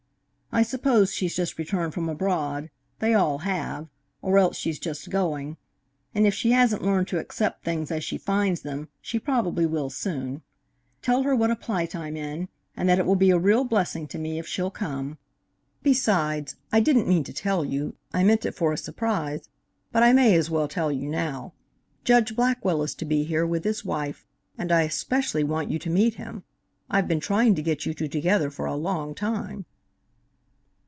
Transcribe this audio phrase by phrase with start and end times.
[0.53, 3.87] I suppose she's just returned from abroad they all have
[4.21, 5.55] or else she's just going
[6.13, 9.89] and if she hasn't learned to accept things as she finds them, she probably will
[9.89, 10.41] soon.
[11.01, 14.07] Tell her what a plight I'm in, and that it will be a real blessing
[14.09, 15.17] to me if she'll come.
[15.83, 19.47] Besides I didn't mean to tell you I meant it for a surprise,
[19.93, 21.53] but I may as well tell you now
[22.03, 24.25] Judge Blackwell is to be here, with his wife,
[24.57, 26.43] and I especially want you to meet him.
[26.89, 29.65] I've been trying to get you two together for a long time."